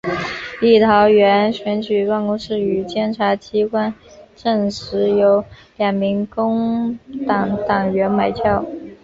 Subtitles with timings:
[0.59, 3.93] 立陶宛选举办公室与检察机关
[4.35, 5.45] 证实有
[5.77, 8.65] 两名工党党员买票。